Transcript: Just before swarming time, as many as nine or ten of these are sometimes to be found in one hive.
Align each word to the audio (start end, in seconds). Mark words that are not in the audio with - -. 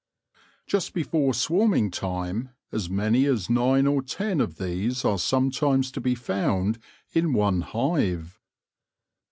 Just 0.65 0.93
before 0.95 1.31
swarming 1.35 1.91
time, 1.91 2.49
as 2.71 2.89
many 2.89 3.27
as 3.27 3.51
nine 3.51 3.85
or 3.85 4.01
ten 4.01 4.41
of 4.41 4.57
these 4.57 5.05
are 5.05 5.19
sometimes 5.19 5.91
to 5.91 6.01
be 6.01 6.15
found 6.15 6.79
in 7.13 7.33
one 7.33 7.61
hive. 7.61 8.39